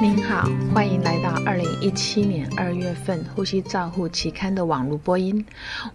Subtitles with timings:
[0.00, 5.44] 您好，欢迎来到二零一七年二月份《呼吸照护期刊》的网络播音。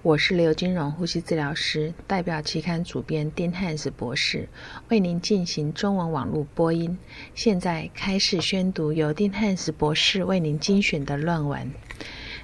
[0.01, 4.49] 我是刘金荣呼吸治疗师，代表期刊主编丁汉斯博士，
[4.89, 6.97] 为您进行中文网络播音。
[7.33, 11.71] 现在开始宣读由丁汉斯博士为您精选的论文。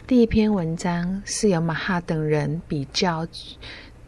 [0.08, 3.28] 第一篇文章是由马哈等人比较。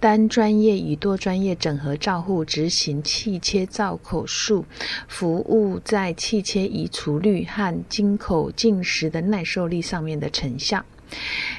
[0.01, 4.65] 单专业与多专业整合照护执行气切造口术
[5.07, 10.83] 服务，在气切移除率和经口进食的耐受力上面的成效。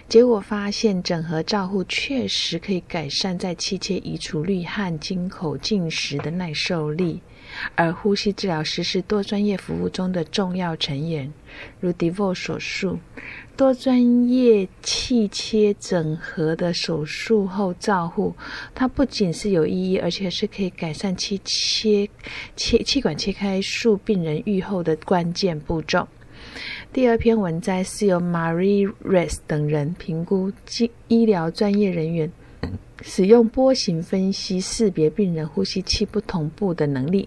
[0.09, 7.21] 结果发现，整合照护确实可以改善在气切移除率和经口进食的耐受力。
[7.75, 11.31] 而呼吸治疗师是多专业服务中的重要成员，
[11.81, 12.99] 如 DeVo 所述。
[13.57, 18.35] 多专业气切整合的手术后照护，
[18.75, 22.09] 它不仅是有意义，而且是可以改善气切
[22.57, 26.09] 切气管切开术病人愈后的关键步骤。
[26.93, 32.31] 第二篇文摘是由 Marie Res 等人评估医医疗专业人员
[33.01, 37.27] 使用波形分析识别病人呼吸器不同步的能力。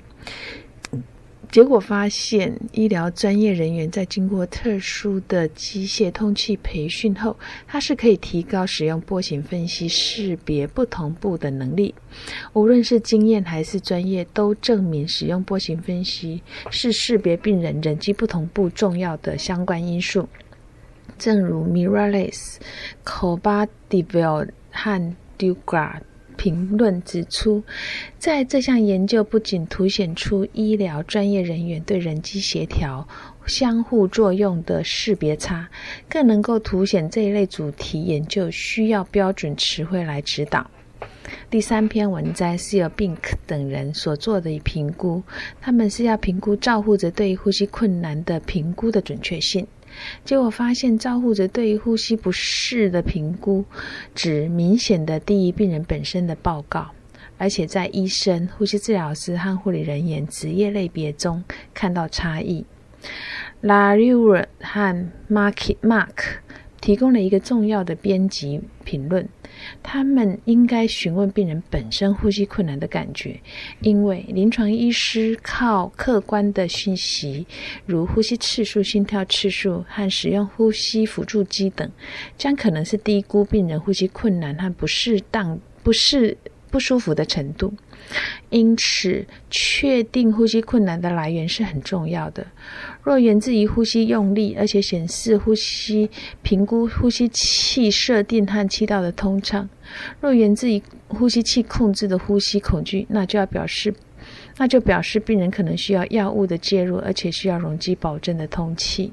[1.55, 11.95] 结果发现，医疗专业人员在经过特殊的机械通气培训后，它是可以提高使用波形分析识别不同步的能力。
[12.51, 20.27] 无论是经验还是专业，都证明使用波形分析是识别病人人机不同步重要的相关因素。
[21.17, 22.57] 正如 Miralles、
[23.05, 26.01] c o b a d e v i l 和 Dugard。
[26.45, 27.63] 评论指出，
[28.19, 33.07] 在这项研究不仅凸显出医疗专业人员对人机协调
[33.47, 35.67] 相互作用的识别差，
[36.07, 40.69] 更能够凸显这一类主题研究需要标准词汇来指导。
[41.49, 45.23] 第三篇文摘是由 Bink 等人所做的评估，
[45.59, 49.65] 他们是要评估照护者对于呼吸困难的评估的准确性。
[50.23, 53.65] 结果发现，照护者对于呼吸不适的评估
[54.13, 56.91] 值明显的低于病人本身的报告，
[57.37, 62.65] 而且在医生、呼吸治疗师和护理人员职业类别中看到差异。
[63.61, 66.39] Laura 和 Mark Mark
[66.81, 69.27] 提供了一个重要的编辑评论。
[69.83, 73.39] 他们应该询问病人本身呼吸困难的感觉，
[73.81, 77.45] 因为临床医师靠客观的讯息，
[77.85, 81.89] 如呼吸次数、心跳次数和使用呼吸辅助机等，
[82.37, 86.37] 将可能是低估病人呼吸困难和不适当、不适、
[86.69, 87.73] 不舒服的程度。
[88.49, 92.45] 因此，确定呼吸困难的来源是很重要的。
[93.03, 96.09] 若源自于呼吸用力，而且显示呼吸
[96.43, 99.67] 评估呼吸器设定和气道的通畅；
[100.21, 103.93] 若源自于呼吸器控制的呼吸恐惧，那就要表示，
[104.57, 109.11] 那就表示病人可能需要药物的介入，而且需要容积保证的通气。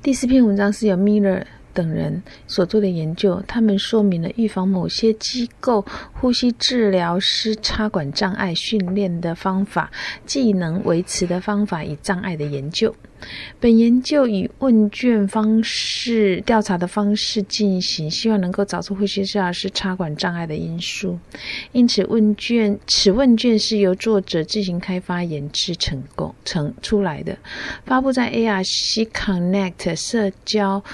[0.00, 1.44] 第四篇文章是由 Miller。
[1.72, 9.90] 等人所做的研究，他们说明了预防某些机构呼吸治疗师插管障碍训练的方法、
[10.26, 12.94] 技能维持的方法与障碍的研究。
[13.58, 21.18] 本研究以问卷方式调查的方式进行，希望能够找出呼吸治疗师插管障碍的因素。
[21.72, 27.36] 因此，问卷此问卷是由作者自行开发研制成功成出来的，
[27.84, 30.84] 发布在 ARC Connect 社交。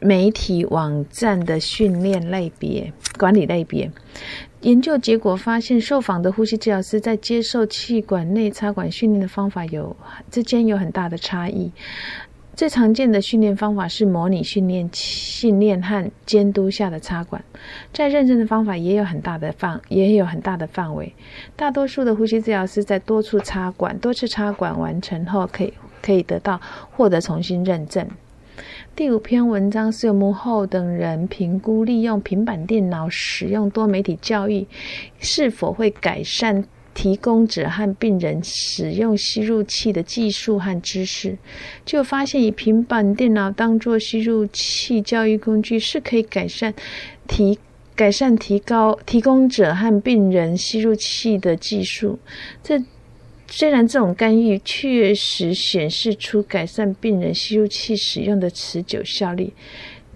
[0.00, 3.90] 媒体网站的训练类别、管理类别
[4.60, 9.96] 研究结果发现，受访的呼吸治疗师在接受气管内插管训练的方法有
[10.30, 11.70] 之间有很大的差异。
[12.56, 17.40] 最常见的训练方法是模拟训练、训练和监督下的插管。
[17.92, 21.14] 在认证的方法也有很大的范，也有很大的范围。
[21.54, 25.72] 大多数的呼吸治疗师在多处插管、多次插管完成后，可以
[26.02, 26.60] 可以得到
[26.90, 28.08] 获得重新认证。
[28.98, 34.66] 第五篇文章是由幕后等人评估利用平板电脑使用多媒体教育
[35.20, 36.64] 是否会改善
[36.94, 41.38] 提供者和病人使用吸入器的技术和知识，
[41.84, 46.74] 就发现以平板电脑当做吸入器教育工具是可以改善
[47.28, 47.56] 提
[47.94, 52.18] 改善提高提供者和病人吸入器的技术。
[52.64, 52.82] 这
[53.50, 59.54] 虽然这种干预确实显示出改善病人吸入器使用的持久效力，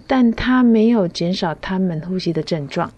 [0.05, 2.93] 但它没有减少他们呼吸的症状。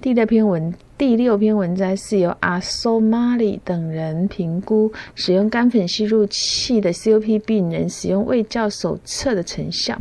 [0.00, 9.98] 第六篇文第六篇文摘是由阿索马里等人评估使用干粉吸入器的 COP 病人使用卫教手册的成效，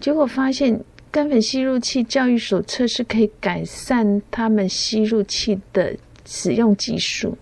[0.00, 0.80] 结果发现
[1.10, 7.38] 干粉吸入器教育手册是可以改善他们吸入器的使用技术。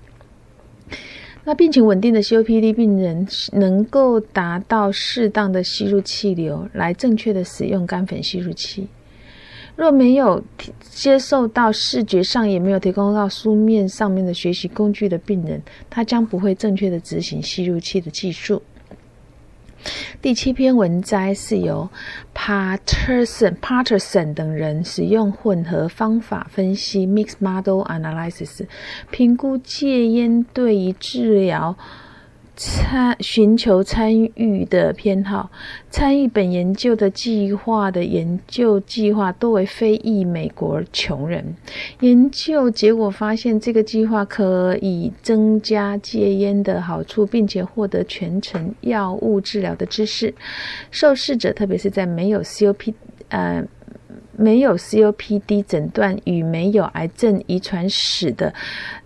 [1.44, 8.86] 那病情稳定的 COPD 病人能够达到适当的吸入气流，来正确的使用干粉吸入器。
[9.74, 10.40] 若没有
[10.80, 15.60] 接受到视觉上也没有提供到书面上面的学习工具的病人，
[15.90, 18.62] 他将不会正确的执行吸入器的技术。
[20.20, 21.88] 第七篇文摘是由
[22.34, 28.66] Patterson、Patterson 等人使用混合方法分析 （Mixed Model Analysis）
[29.10, 31.76] 评估戒烟对于治疗。
[32.64, 35.50] 参寻求参与的偏好，
[35.90, 41.56] 参与本研究的计划的研究计划多为非裔美国穷人。
[41.98, 50.32] 研究结果发现，这个计划可以增加戒烟的好处，并且获得全程药物治疗的知识。
[50.92, 52.94] 受试者，特别是在没有 COP
[53.30, 53.64] 呃
[54.36, 58.54] 没有 COPD 诊断与没有癌症遗传史的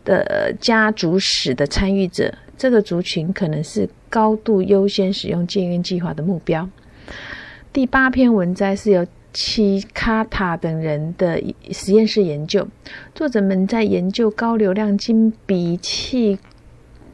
[0.05, 2.35] 的家族史的参与者。
[2.57, 6.69] 这个族群可能是高度优先使用戒烟计划的目标。
[7.73, 12.67] 第八篇文摘是由奇卡塔等人的实验室研究，
[13.15, 16.39] 作者们在研究高流量金鼻气。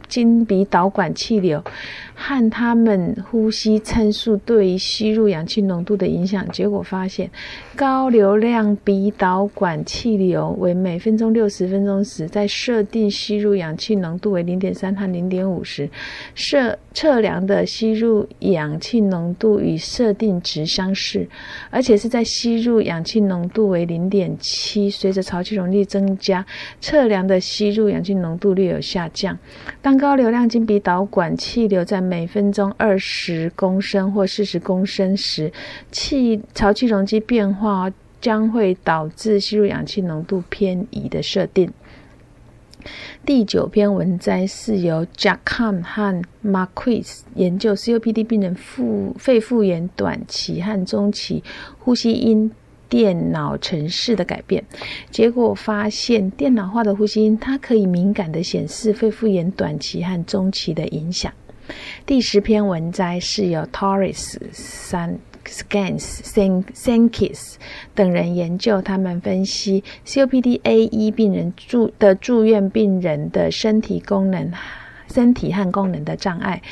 [0.08, 1.64] 金鼻导管气流
[2.14, 7.30] 和他们呼吸参数对于吸入氧气浓度的影响，结果发现，
[7.74, 15.88] 高流量鼻导管气流为每分钟六十分钟时，在设定吸入氧气浓度为零点三和零点五时，
[16.34, 21.26] 设测量的吸入氧气浓度与设定值相似，
[21.70, 26.44] 而且是在吸入氧气浓度为零点七，随着潮气容力增加，
[26.80, 29.38] 测量的吸入氧气浓度略有下降。
[29.80, 35.52] 当高流量经鼻导管气流在每分钟二十公升或四十公升时，
[35.90, 41.72] 气潮气容积变化将会导致吸入氧气浓度偏移的设定。
[43.24, 51.44] 第九篇文摘是由 Jackam 和 Marquis 研究 COPD 病人复肺复原短期和中期
[51.78, 52.50] 呼吸音。
[52.88, 54.62] 电脑程式的改变，
[55.10, 61.32] 结果发现电脑化的呼吸音，它可以敏感的显示肺复炎短期和中期的影响。
[62.06, 67.54] 第十篇文摘是由 Torres、San Scans、San Sankis
[67.94, 74.52] 等人研究，他们分析 COPD A 一病人住的住院病人的身体功能、
[75.08, 76.62] 身体和功能的障碍。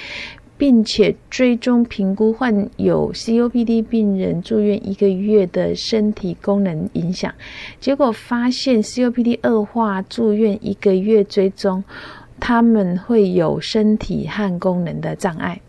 [0.59, 7.33] 并且追踪评估患有 COPD 病人住院一个月的身体功能影响，
[7.81, 11.83] 结果发现 COPD 恶化住院一个月追踪，
[12.41, 15.61] 他们会有身体和功能的障碍。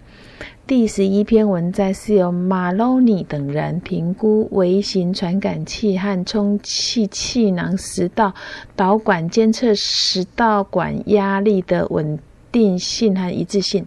[0.65, 8.33] 第十一篇文摘是由马洛尼等人评估微型传感器和充气气囊食道
[8.75, 12.17] 导管监测食道管压力的稳。
[12.51, 13.85] 定性和一致性，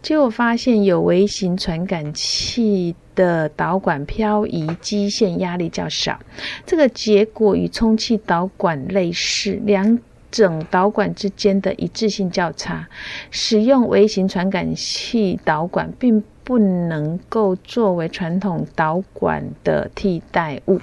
[0.00, 6.18] 结果发现有微型传感器的导管漂移基线压力较少，
[6.64, 9.98] 这个结果与充气导管类似，两
[10.36, 12.86] 整导管之间的一致性较差。
[13.30, 20.78] 使用微型传感器导管并不能够作为传统导管的替代物。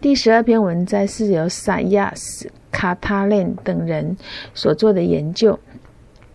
[0.00, 4.16] 第十二篇文摘是由萨亚斯卡塔内等人
[4.54, 5.58] 所做的研究。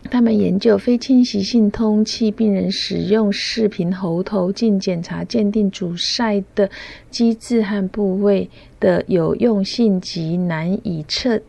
[0.04, 6.70] 他们研究非侵袭性通气病人使用视频喉头镜检查鉴定阻塞的
[7.12, 8.50] 机制和部位
[8.80, 11.42] 的有用性及难以测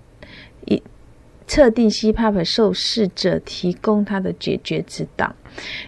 [0.67, 0.83] 以
[1.47, 5.35] 测定 CPAP 受试者提供他的解决指导。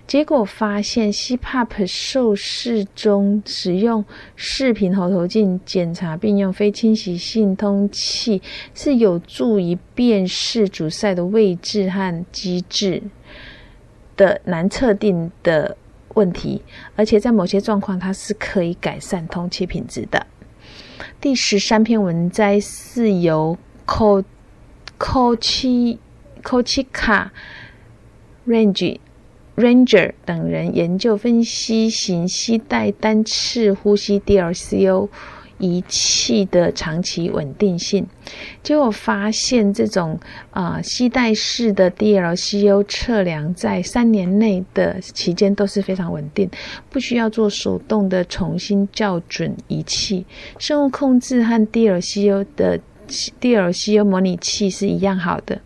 [0.09, 8.43] 结果发现，CPAP 受试中使用视频喉头镜检查并用非侵袭性通气
[8.75, 13.05] 是有助于辨识阻塞的位置和机制
[14.17, 15.77] 的难测定的
[16.15, 16.61] 问题，
[16.97, 20.27] 而且在某些状况，它是可以改善通气品质的。
[21.21, 24.25] 第十三篇文摘是由 Co
[25.03, 25.99] Cochi
[26.43, 27.31] Cochica
[28.47, 29.01] Range。
[29.55, 35.11] Ranger 等人研究分析型吸带单次呼吸 DLCO
[35.59, 38.07] 仪器的长期稳定性，
[38.63, 40.19] 结果发现这种
[40.53, 46.51] 啊吸带式的 DLCO 测量在三年内的期间都是非常稳定，
[46.89, 50.25] 不需要做手动的重新校准仪器。
[50.59, 52.81] 生物控制和 DLCO 的。
[53.41, 55.61] DLCO 模拟器是一样好的，